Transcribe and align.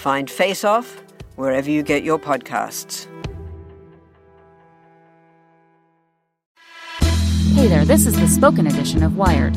Find 0.00 0.30
Face 0.30 0.64
Off 0.64 1.02
wherever 1.36 1.70
you 1.70 1.82
get 1.82 2.02
your 2.02 2.18
podcasts. 2.18 3.06
Hey 7.54 7.68
there, 7.68 7.84
this 7.84 8.06
is 8.06 8.18
the 8.18 8.26
spoken 8.26 8.66
edition 8.66 9.02
of 9.02 9.18
Wired. 9.18 9.54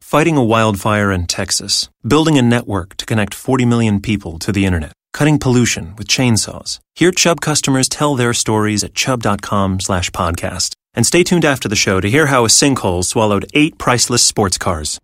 Fighting 0.00 0.36
a 0.36 0.42
wildfire 0.42 1.12
in 1.12 1.26
Texas, 1.26 1.88
building 2.04 2.36
a 2.38 2.42
network 2.42 2.96
to 2.96 3.06
connect 3.06 3.34
40 3.34 3.66
million 3.66 4.00
people 4.00 4.40
to 4.40 4.50
the 4.50 4.66
internet, 4.66 4.92
cutting 5.12 5.38
pollution 5.38 5.94
with 5.96 6.08
chainsaws. 6.08 6.80
Hear 6.96 7.12
Chubb 7.12 7.40
customers 7.40 7.88
tell 7.88 8.16
their 8.16 8.34
stories 8.34 8.82
at 8.82 8.94
chubb.com 8.94 9.78
slash 9.78 10.10
podcast. 10.10 10.72
And 10.92 11.06
stay 11.06 11.22
tuned 11.22 11.44
after 11.44 11.68
the 11.68 11.76
show 11.76 12.00
to 12.00 12.10
hear 12.10 12.26
how 12.26 12.44
a 12.44 12.48
sinkhole 12.48 13.04
swallowed 13.04 13.46
eight 13.54 13.78
priceless 13.78 14.24
sports 14.24 14.58
cars. 14.58 14.98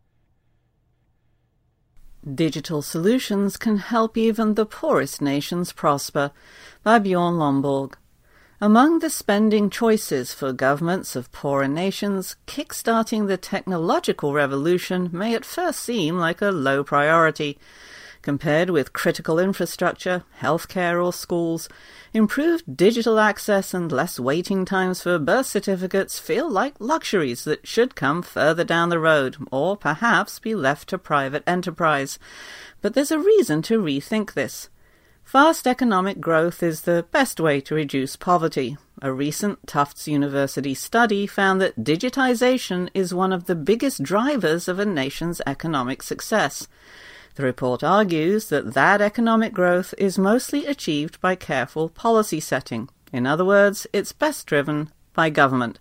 Digital 2.32 2.80
solutions 2.80 3.58
can 3.58 3.76
help 3.76 4.16
even 4.16 4.54
the 4.54 4.64
poorest 4.64 5.20
nations 5.20 5.72
prosper 5.72 6.30
by 6.82 6.98
Bjorn 6.98 7.34
Lomborg. 7.34 7.96
Among 8.62 9.00
the 9.00 9.10
spending 9.10 9.68
choices 9.68 10.32
for 10.32 10.50
governments 10.54 11.16
of 11.16 11.30
poorer 11.32 11.68
nations, 11.68 12.36
kickstarting 12.46 13.26
the 13.26 13.36
technological 13.36 14.32
revolution 14.32 15.10
may 15.12 15.34
at 15.34 15.44
first 15.44 15.80
seem 15.80 16.16
like 16.16 16.40
a 16.40 16.50
low 16.50 16.82
priority. 16.82 17.58
Compared 18.24 18.70
with 18.70 18.94
critical 18.94 19.38
infrastructure, 19.38 20.24
healthcare, 20.40 21.04
or 21.04 21.12
schools, 21.12 21.68
improved 22.14 22.74
digital 22.74 23.18
access 23.18 23.74
and 23.74 23.92
less 23.92 24.18
waiting 24.18 24.64
times 24.64 25.02
for 25.02 25.18
birth 25.18 25.44
certificates 25.44 26.18
feel 26.18 26.48
like 26.48 26.72
luxuries 26.78 27.44
that 27.44 27.66
should 27.66 27.94
come 27.94 28.22
further 28.22 28.64
down 28.64 28.88
the 28.88 28.98
road, 28.98 29.36
or 29.52 29.76
perhaps 29.76 30.38
be 30.38 30.54
left 30.54 30.88
to 30.88 30.96
private 30.96 31.42
enterprise. 31.46 32.18
But 32.80 32.94
there's 32.94 33.10
a 33.10 33.18
reason 33.18 33.60
to 33.64 33.78
rethink 33.78 34.32
this. 34.32 34.70
Fast 35.22 35.66
economic 35.66 36.18
growth 36.18 36.62
is 36.62 36.80
the 36.80 37.04
best 37.10 37.38
way 37.38 37.60
to 37.60 37.74
reduce 37.74 38.16
poverty. 38.16 38.78
A 39.02 39.12
recent 39.12 39.66
Tufts 39.66 40.08
University 40.08 40.72
study 40.72 41.26
found 41.26 41.60
that 41.60 41.84
digitization 41.84 42.88
is 42.94 43.12
one 43.12 43.34
of 43.34 43.44
the 43.44 43.54
biggest 43.54 44.02
drivers 44.02 44.66
of 44.66 44.78
a 44.78 44.86
nation's 44.86 45.42
economic 45.46 46.02
success. 46.02 46.66
The 47.36 47.42
report 47.42 47.82
argues 47.82 48.48
that 48.50 48.74
that 48.74 49.00
economic 49.00 49.52
growth 49.52 49.92
is 49.98 50.18
mostly 50.18 50.66
achieved 50.66 51.20
by 51.20 51.34
careful 51.34 51.88
policy 51.88 52.38
setting. 52.38 52.88
In 53.12 53.26
other 53.26 53.44
words, 53.44 53.86
it's 53.92 54.12
best 54.12 54.46
driven 54.46 54.90
by 55.14 55.30
government. 55.30 55.80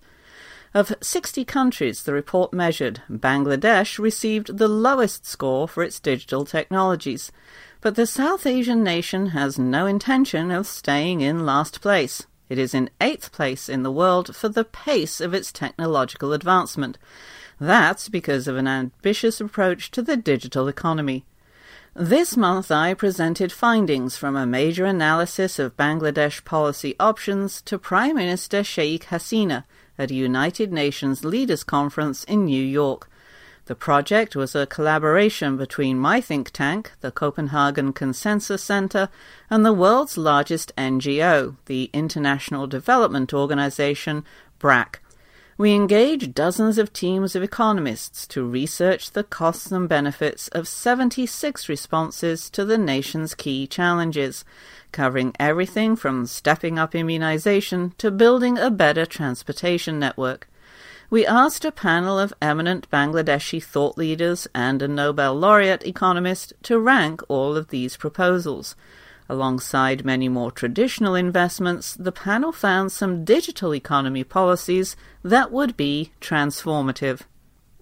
Of 0.74 0.96
60 1.02 1.46
countries 1.46 2.02
the 2.02 2.14
report 2.14 2.54
measured, 2.54 3.04
Bangladesh 3.08 4.00
received 4.00 4.58
the 4.58 4.68
lowest 4.68 5.28
score 5.28 5.68
for 5.68 5.84
its 5.84 6.00
digital 6.00 6.46
technologies. 6.46 7.32
But 7.82 7.94
the 7.94 8.08
South 8.08 8.48
Asian 8.48 8.84
nation 8.84 9.28
has 9.28 9.60
no 9.60 9.86
intention 9.86 10.50
of 10.50 10.66
staying 10.66 11.22
in 11.22 11.46
last 11.46 11.82
place. 11.82 12.26
It 12.50 12.58
is 12.58 12.74
in 12.74 12.90
eighth 13.00 13.32
place 13.32 13.70
in 13.70 13.84
the 13.84 13.92
world 13.92 14.36
for 14.36 14.50
the 14.50 14.64
pace 14.64 15.22
of 15.22 15.36
its 15.36 15.52
technological 15.52 16.34
advancement. 16.34 16.98
That's 17.60 18.10
because 18.10 18.48
of 18.48 18.58
an 18.58 18.68
ambitious 18.68 19.40
approach 19.40 19.92
to 19.92 20.02
the 20.02 20.18
digital 20.18 20.68
economy. 20.68 21.26
This 21.96 22.36
month 22.36 22.72
I 22.72 22.96
presented 22.96 23.52
findings 23.52 24.18
from 24.18 24.36
a 24.36 24.48
major 24.48 24.84
analysis 24.84 25.60
of 25.60 25.78
Bangladesh 25.78 26.44
policy 26.44 26.96
options 27.00 27.62
to 27.62 27.78
Prime 27.78 28.16
Minister 28.16 28.64
Sheikh 28.64 29.06
Hasina 29.06 29.64
at 29.96 30.10
a 30.10 30.16
United 30.16 30.74
Nations 30.74 31.24
Leaders 31.24 31.64
Conference 31.64 32.24
in 32.24 32.46
New 32.46 32.64
York. 32.64 33.12
The 33.66 33.76
project 33.76 34.36
was 34.36 34.56
a 34.56 34.66
collaboration 34.66 35.56
between 35.56 36.00
my 36.00 36.20
think 36.20 36.50
tank, 36.50 36.94
the 37.02 37.12
Copenhagen 37.12 37.94
Consensus 37.94 38.64
Center, 38.64 39.10
and 39.48 39.64
the 39.64 39.72
world's 39.72 40.18
largest 40.18 40.76
NGO, 40.76 41.58
the 41.68 41.92
International 41.94 42.66
Development 42.66 43.32
Organization, 43.36 44.26
BRAC. 44.58 45.00
We 45.56 45.74
engaged 45.74 46.34
dozens 46.34 46.80
of 46.80 46.94
teams 46.94 47.36
of 47.36 47.44
economists 47.44 48.26
to 48.28 48.44
research 48.44 49.12
the 49.12 49.24
costs 49.24 49.72
and 49.72 49.88
benefits 49.88 50.48
of 50.48 50.68
76 50.68 51.70
responses 51.70 52.50
to 52.50 52.66
the 52.66 52.80
nation's 52.80 53.36
key 53.36 53.68
challenges, 53.68 54.44
covering 54.92 55.36
everything 55.40 55.96
from 55.96 56.26
stepping 56.26 56.80
up 56.80 56.96
immunization 56.96 57.94
to 58.00 58.10
building 58.10 58.58
a 58.58 58.72
better 58.72 59.06
transportation 59.06 60.00
network. 60.00 60.50
We 61.12 61.24
asked 61.24 61.64
a 61.66 61.72
panel 61.72 62.18
of 62.18 62.34
eminent 62.42 62.90
Bangladeshi 62.90 63.62
thought 63.64 63.96
leaders 63.96 64.48
and 64.56 64.82
a 64.82 64.88
Nobel 64.88 65.36
laureate 65.36 65.86
economist 65.86 66.54
to 66.64 66.80
rank 66.80 67.22
all 67.28 67.56
of 67.56 67.68
these 67.68 67.96
proposals. 67.96 68.76
Alongside 69.30 70.04
many 70.04 70.28
more 70.28 70.52
traditional 70.52 71.16
investments, 71.16 71.96
the 71.96 72.12
panel 72.12 72.52
found 72.52 72.92
some 72.92 73.24
digital 73.24 73.74
economy 73.74 74.24
policies 74.24 74.96
that 75.24 75.52
would 75.52 75.78
be 75.78 76.12
transformative. 76.20 77.22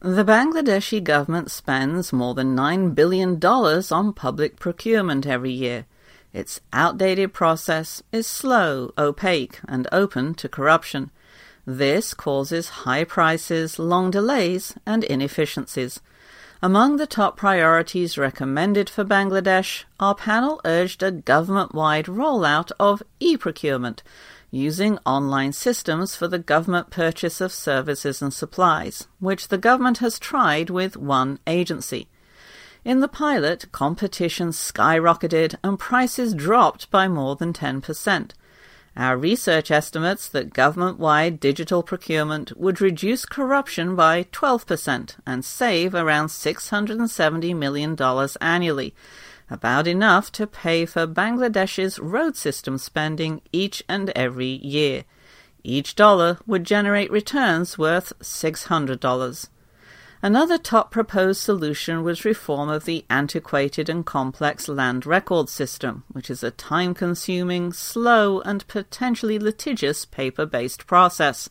The 0.02 0.26
Bangladeshi 0.26 1.04
government 1.04 1.52
spends 1.52 2.12
more 2.12 2.34
than 2.34 2.56
$9 2.56 2.96
billion 2.96 3.40
on 3.44 4.14
public 4.14 4.60
procurement 4.60 5.28
every 5.28 5.52
year. 5.52 5.86
Its 6.34 6.62
outdated 6.72 7.34
process 7.34 8.02
is 8.12 8.26
slow, 8.26 8.94
opaque, 8.98 9.60
and 9.68 9.88
open 9.92 10.34
to 10.36 10.48
corruption. 10.50 11.12
This 11.66 12.14
causes 12.14 12.70
high 12.70 13.04
prices, 13.04 13.78
long 13.78 14.10
delays, 14.10 14.76
and 14.86 15.04
inefficiencies. 15.04 16.02
Among 16.64 16.98
the 16.98 17.08
top 17.08 17.38
priorities 17.38 18.20
recommended 18.20 18.88
for 18.88 19.04
Bangladesh, 19.04 19.86
our 20.00 20.14
panel 20.14 20.62
urged 20.64 21.02
a 21.02 21.10
government 21.10 21.74
wide 21.74 22.06
rollout 22.06 22.72
of 22.80 23.02
e 23.20 23.36
procurement, 23.36 24.04
using 24.52 25.00
online 25.04 25.54
systems 25.54 26.16
for 26.16 26.28
the 26.28 26.38
government 26.38 26.92
purchase 26.92 27.42
of 27.42 27.52
services 27.52 28.22
and 28.22 28.32
supplies, 28.32 29.08
which 29.20 29.48
the 29.48 29.58
government 29.58 29.98
has 30.00 30.20
tried 30.20 30.70
with 30.70 30.96
one 30.96 31.40
agency. 31.48 32.08
In 32.86 33.00
the 33.00 33.08
pilot, 33.08 33.72
competition 33.72 34.50
skyrocketed 34.50 35.56
and 35.64 35.80
prices 35.80 36.36
dropped 36.36 36.92
by 36.92 37.08
more 37.08 37.36
than 37.36 37.54
10%. 37.54 38.34
Our 38.98 39.18
research 39.18 39.72
estimates 39.72 40.28
that 40.30 40.54
government 40.54 41.00
wide 41.00 41.40
digital 41.40 41.82
procurement 41.82 42.58
would 42.58 42.82
reduce 42.82 43.26
corruption 43.26 43.96
by 43.96 44.24
12% 44.26 45.16
and 45.26 45.46
save 45.46 45.96
around 45.96 46.28
$670 46.28 47.56
million 47.56 47.98
annually, 48.42 48.94
about 49.50 49.88
enough 49.88 50.32
to 50.34 50.46
pay 50.46 50.86
for 50.86 51.08
Bangladesh's 51.08 52.00
road 52.00 52.36
system 52.36 52.78
spending 52.78 53.42
each 53.54 53.82
and 53.88 54.10
every 54.10 54.60
year. 54.66 55.06
Each 55.64 55.96
dollar 55.96 56.40
would 56.46 56.66
generate 56.66 57.12
returns 57.12 57.78
worth 57.78 58.12
$600. 58.20 59.48
Another 60.24 60.60
top 60.60 60.92
proposed 60.92 61.42
solution 61.42 62.04
was 62.04 62.26
reform 62.26 62.70
of 62.70 62.86
the 62.86 63.04
antiquated 63.10 63.90
and 63.90 64.06
complex 64.06 64.68
land 64.68 65.08
record 65.08 65.50
system, 65.50 66.04
which 66.12 66.30
is 66.30 66.44
a 66.44 66.52
time 66.52 66.94
consuming, 66.94 67.74
slow, 67.74 68.40
and 68.42 68.68
potentially 68.68 69.40
litigious 69.40 70.06
paper 70.06 70.46
based 70.46 70.86
process. 70.86 71.50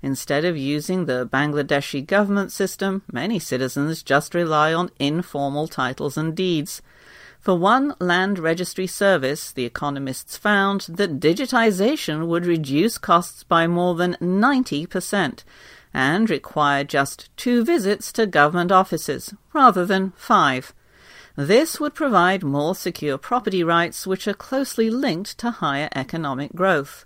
Instead 0.00 0.46
of 0.46 0.56
using 0.56 1.04
the 1.04 1.28
Bangladeshi 1.30 2.06
government 2.06 2.50
system, 2.50 3.02
many 3.12 3.38
citizens 3.38 4.02
just 4.02 4.34
rely 4.34 4.72
on 4.72 4.90
informal 4.98 5.68
titles 5.68 6.16
and 6.16 6.34
deeds. 6.34 6.80
For 7.40 7.58
one 7.58 7.94
land 8.00 8.38
registry 8.38 8.86
service, 8.86 9.52
the 9.52 9.66
economists 9.66 10.38
found 10.38 10.86
that 10.88 11.20
digitization 11.20 12.26
would 12.26 12.46
reduce 12.46 12.96
costs 12.96 13.44
by 13.44 13.66
more 13.66 13.94
than 13.94 14.16
90% 14.20 15.44
and 15.98 16.30
require 16.30 16.84
just 16.84 17.28
two 17.36 17.64
visits 17.64 18.12
to 18.12 18.24
government 18.24 18.70
offices 18.70 19.34
rather 19.52 19.84
than 19.84 20.12
five. 20.16 20.72
This 21.34 21.80
would 21.80 21.92
provide 21.92 22.44
more 22.44 22.76
secure 22.76 23.18
property 23.18 23.64
rights, 23.64 24.06
which 24.06 24.28
are 24.28 24.44
closely 24.48 24.90
linked 24.90 25.36
to 25.38 25.50
higher 25.50 25.88
economic 25.96 26.54
growth. 26.54 27.04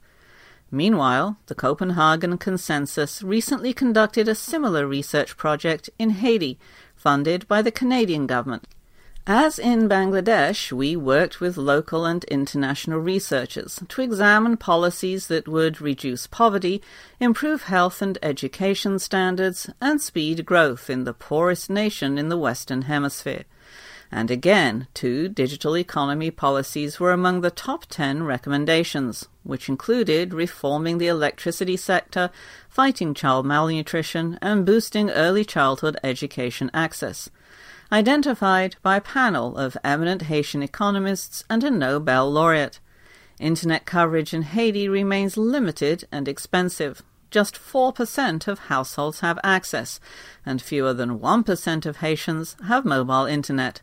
Meanwhile, 0.70 1.38
the 1.46 1.54
Copenhagen 1.54 2.36
Consensus 2.36 3.22
recently 3.22 3.72
conducted 3.72 4.28
a 4.28 4.34
similar 4.34 4.86
research 4.86 5.38
project 5.38 5.88
in 5.98 6.10
Haiti, 6.10 6.58
funded 6.94 7.48
by 7.48 7.62
the 7.62 7.72
Canadian 7.72 8.26
government. 8.26 8.68
As 9.26 9.56
in 9.56 9.88
Bangladesh, 9.88 10.72
we 10.72 10.96
worked 10.96 11.40
with 11.40 11.56
local 11.56 12.04
and 12.04 12.24
international 12.24 12.98
researchers 12.98 13.78
to 13.88 14.02
examine 14.02 14.56
policies 14.56 15.28
that 15.28 15.46
would 15.46 15.80
reduce 15.80 16.26
poverty, 16.26 16.82
improve 17.20 17.62
health 17.62 18.02
and 18.02 18.18
education 18.20 18.98
standards, 18.98 19.70
and 19.80 20.00
speed 20.00 20.44
growth 20.44 20.90
in 20.90 21.04
the 21.04 21.14
poorest 21.14 21.70
nation 21.70 22.18
in 22.18 22.30
the 22.30 22.36
Western 22.36 22.82
Hemisphere. 22.82 23.44
And 24.10 24.28
again, 24.28 24.88
two 24.92 25.28
digital 25.28 25.78
economy 25.78 26.32
policies 26.32 26.98
were 26.98 27.12
among 27.12 27.42
the 27.42 27.50
top 27.52 27.86
10 27.86 28.24
recommendations, 28.24 29.28
which 29.44 29.68
included 29.68 30.34
reforming 30.34 30.98
the 30.98 31.06
electricity 31.06 31.76
sector, 31.76 32.30
fighting 32.68 33.14
child 33.14 33.46
malnutrition, 33.46 34.36
and 34.42 34.66
boosting 34.66 35.10
early 35.10 35.44
childhood 35.44 35.96
education 36.02 36.72
access 36.74 37.30
identified 37.92 38.76
by 38.82 38.96
a 38.96 39.02
panel 39.02 39.56
of 39.58 39.76
eminent 39.84 40.22
Haitian 40.22 40.62
economists 40.62 41.44
and 41.50 41.62
a 41.62 41.70
Nobel 41.70 42.30
laureate. 42.30 42.80
Internet 43.38 43.84
coverage 43.84 44.32
in 44.32 44.42
Haiti 44.42 44.88
remains 44.88 45.36
limited 45.36 46.04
and 46.10 46.26
expensive. 46.26 47.02
Just 47.30 47.54
4% 47.54 48.48
of 48.48 48.58
households 48.58 49.20
have 49.20 49.38
access, 49.44 50.00
and 50.44 50.60
fewer 50.60 50.94
than 50.94 51.18
1% 51.18 51.86
of 51.86 51.96
Haitians 51.98 52.56
have 52.66 52.84
mobile 52.84 53.26
internet. 53.26 53.82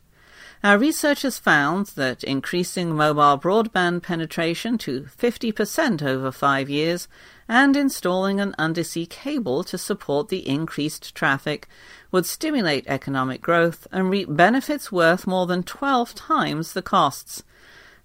Our 0.61 0.77
researchers 0.77 1.39
found 1.39 1.87
that 1.95 2.21
increasing 2.21 2.93
mobile 2.93 3.39
broadband 3.39 4.03
penetration 4.03 4.77
to 4.79 5.03
50% 5.03 6.03
over 6.03 6.33
five 6.33 6.69
years 6.69 7.07
and 7.47 7.77
installing 7.77 8.41
an 8.41 8.55
undersea 8.59 9.05
cable 9.05 9.63
to 9.63 9.77
support 9.77 10.27
the 10.27 10.45
increased 10.45 11.15
traffic 11.15 11.69
would 12.11 12.25
stimulate 12.25 12.83
economic 12.87 13.41
growth 13.41 13.87
and 13.89 14.09
reap 14.09 14.27
benefits 14.29 14.91
worth 14.91 15.25
more 15.25 15.47
than 15.47 15.63
12 15.63 16.13
times 16.13 16.73
the 16.73 16.81
costs. 16.81 17.41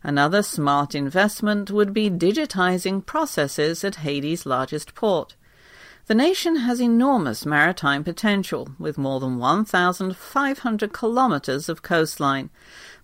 Another 0.04 0.42
smart 0.44 0.94
investment 0.94 1.72
would 1.72 1.92
be 1.92 2.08
digitizing 2.08 3.04
processes 3.04 3.82
at 3.82 3.96
Haiti's 3.96 4.46
largest 4.46 4.94
port. 4.94 5.34
The 6.06 6.14
nation 6.14 6.56
has 6.56 6.82
enormous 6.82 7.46
maritime 7.46 8.04
potential, 8.04 8.68
with 8.78 8.98
more 8.98 9.20
than 9.20 9.38
1,500 9.38 10.92
kilometers 10.92 11.70
of 11.70 11.80
coastline, 11.80 12.50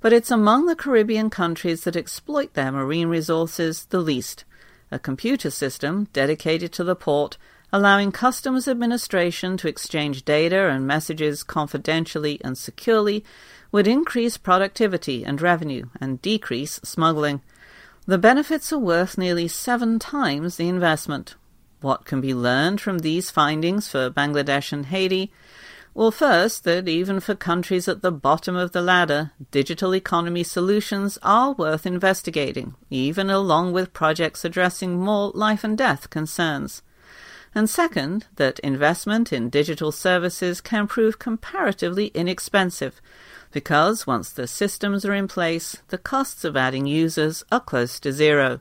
but 0.01 0.13
it's 0.13 0.31
among 0.31 0.67
the 0.67 0.77
Caribbean 0.77 1.31
countries 1.31 1.85
that 1.85 1.97
exploit 1.97 2.53
their 2.53 2.71
marine 2.71 3.09
resources 3.09 3.87
the 3.87 4.01
least. 4.01 4.45
A 4.91 4.99
computer 4.99 5.51
system 5.51 6.09
dedicated 6.13 6.73
to 6.73 6.85
the 6.85 6.95
port, 6.95 7.39
allowing 7.73 8.13
customs 8.13 8.69
administration 8.69 9.57
to 9.57 9.69
exchange 9.69 10.27
data 10.27 10.69
and 10.69 10.87
messages 10.87 11.43
confidentially 11.43 12.39
and 12.45 12.59
securely, 12.59 13.25
would 13.73 13.87
increase 13.87 14.37
productivity 14.37 15.25
and 15.25 15.41
revenue 15.41 15.87
and 16.03 16.21
decrease 16.21 16.79
smuggling. 16.85 17.41
The 18.05 18.19
benefits 18.19 18.75
are 18.75 18.79
worth 18.79 19.17
nearly 19.17 19.49
seven 19.49 19.99
times 19.99 20.57
the 20.57 20.69
investment, 20.69 21.37
what 21.81 22.05
can 22.05 22.21
be 22.21 22.35
learned 22.35 22.81
from 22.81 22.99
these 22.99 23.31
findings 23.31 23.89
for 23.89 24.11
Bangladesh 24.11 24.73
and 24.73 24.87
Haiti? 24.87 25.33
Well, 25.93 26.13
first, 26.13 26.65
that 26.65 26.89
even 26.89 27.19
for 27.19 27.35
countries 27.35 27.89
at 27.89 28.01
the 28.01 28.13
bottom 28.13 28.55
of 28.55 28.73
the 28.73 28.81
ladder, 28.81 29.33
digital 29.51 29.95
economy 29.95 30.45
solutions 30.45 31.19
are 31.23 31.53
worth 31.53 31.85
investigating, 31.85 32.75
even 32.91 33.29
along 33.29 33.73
with 33.73 33.93
projects 33.93 34.45
addressing 34.45 35.01
more 35.01 35.33
life 35.35 35.65
and 35.65 35.77
death 35.77 36.09
concerns. 36.09 36.83
And 37.55 37.69
second, 37.69 38.27
that 38.37 38.61
investment 38.61 39.33
in 39.33 39.51
digital 39.51 39.91
services 39.91 40.61
can 40.61 40.87
prove 40.87 41.19
comparatively 41.19 42.07
inexpensive, 42.15 43.01
because 43.51 44.07
once 44.07 44.31
the 44.31 44.47
systems 44.47 45.05
are 45.05 45.15
in 45.15 45.27
place, 45.27 45.79
the 45.89 45.99
costs 45.99 46.45
of 46.45 46.57
adding 46.57 46.87
users 46.87 47.45
are 47.51 47.59
close 47.59 47.99
to 48.01 48.13
zero. 48.13 48.61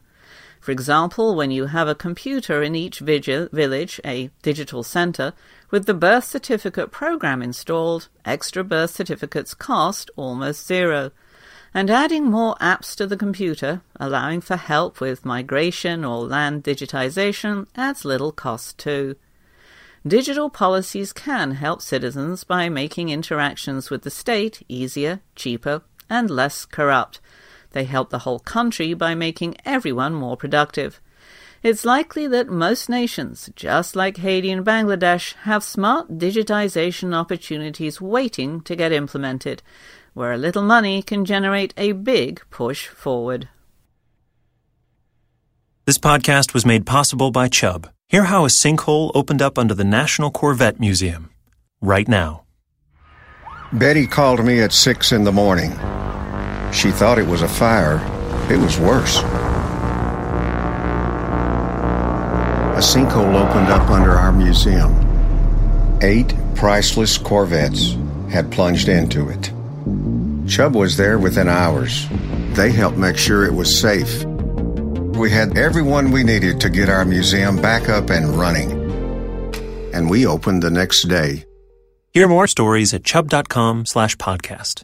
For 0.60 0.72
example, 0.72 1.36
when 1.36 1.52
you 1.52 1.68
have 1.68 1.88
a 1.88 1.96
computer 1.96 2.62
in 2.62 2.76
each 2.76 3.00
village, 3.00 4.02
a 4.06 4.30
digital 4.42 4.84
center, 4.84 5.34
with 5.72 5.86
the 5.86 5.94
birth 5.94 6.26
certificate 6.26 6.92
program 6.92 7.42
installed, 7.42 8.10
extra 8.26 8.64
birth 8.64 8.92
certificates 8.92 9.54
cost 9.54 10.12
almost 10.18 10.68
zero. 10.68 11.12
And 11.74 11.90
adding 11.90 12.26
more 12.26 12.56
apps 12.56 12.96
to 12.98 13.08
the 13.08 13.16
computer, 13.16 13.82
allowing 14.00 14.42
for 14.42 14.58
help 14.58 15.00
with 15.00 15.24
migration 15.24 16.04
or 16.04 16.26
land 16.26 16.64
digitization, 16.64 17.68
adds 17.76 18.04
little 18.04 18.32
cost 18.32 18.78
too. 18.78 19.16
Digital 20.06 20.50
policies 20.50 21.14
can 21.14 21.52
help 21.52 21.82
citizens 21.82 22.44
by 22.44 22.70
making 22.70 23.10
interactions 23.10 23.90
with 23.90 24.02
the 24.02 24.10
state 24.10 24.64
easier, 24.68 25.22
cheaper, 25.36 25.84
and 26.10 26.30
less 26.30 26.66
corrupt 26.66 27.22
they 27.72 27.84
help 27.84 28.10
the 28.10 28.20
whole 28.20 28.40
country 28.40 28.94
by 28.94 29.16
making 29.16 29.56
everyone 29.66 30.14
more 30.14 30.38
productive. 30.38 31.00
It's 31.62 31.84
likely 31.84 32.26
that 32.28 32.50
most 32.50 32.88
nations, 32.88 33.50
just 33.56 33.96
like 33.96 34.18
Haiti 34.18 34.50
and 34.50 34.66
Bangladesh, 34.66 35.34
have 35.44 35.64
smart 35.64 36.18
digitization 36.18 37.14
opportunities 37.14 38.00
waiting 38.00 38.62
to 38.62 38.78
get 38.78 38.94
implemented, 38.94 39.62
where 40.14 40.32
a 40.32 40.38
little 40.38 40.64
money 40.64 41.02
can 41.02 41.26
generate 41.26 41.74
a 41.76 41.92
big 41.92 42.42
push 42.50 42.88
forward. 42.88 43.50
This 45.86 45.98
podcast 45.98 46.54
was 46.54 46.66
made 46.66 46.86
possible 46.86 47.32
by 47.32 47.50
Chubb. 47.50 47.90
Hear 48.08 48.24
how 48.24 48.46
a 48.46 48.48
sinkhole 48.48 49.12
opened 49.14 49.42
up 49.42 49.58
under 49.58 49.74
the 49.74 49.84
National 49.84 50.32
Corvette 50.32 50.80
Museum. 50.80 51.30
Right 51.82 52.08
now. 52.08 52.44
Betty 53.74 54.08
called 54.08 54.44
me 54.44 54.62
at 54.62 54.72
six 54.72 55.12
in 55.12 55.26
the 55.26 55.32
morning. 55.32 55.72
She 56.72 56.92
thought 56.92 57.18
it 57.20 57.28
was 57.28 57.42
a 57.42 57.48
fire. 57.48 57.98
It 58.52 58.58
was 58.58 58.80
worse. 58.80 59.20
A 62.80 62.82
sinkhole 62.82 63.36
opened 63.36 63.68
up 63.68 63.90
under 63.90 64.12
our 64.12 64.32
museum. 64.32 64.96
Eight 66.02 66.34
priceless 66.56 67.18
Corvettes 67.18 67.98
had 68.32 68.52
plunged 68.52 68.88
into 68.88 69.30
it. 69.30 69.52
Chubb 70.50 70.76
was 70.76 70.96
there 70.96 71.20
within 71.20 71.48
hours. 71.48 72.08
They 72.52 72.72
helped 72.72 72.98
make 72.98 73.18
sure 73.18 73.46
it 73.46 73.54
was 73.54 73.80
safe. 73.80 74.24
We 74.24 75.30
had 75.30 75.58
everyone 75.58 76.12
we 76.12 76.24
needed 76.24 76.62
to 76.62 76.70
get 76.70 76.90
our 76.90 77.04
museum 77.04 77.58
back 77.58 77.90
up 77.90 78.10
and 78.10 78.30
running. 78.30 78.72
And 79.94 80.10
we 80.10 80.26
opened 80.26 80.64
the 80.64 80.72
next 80.72 81.04
day. 81.10 81.44
Hear 82.12 82.28
more 82.28 82.48
stories 82.48 82.94
at 82.94 83.04
chubb.com 83.04 83.86
slash 83.86 84.16
podcast. 84.16 84.84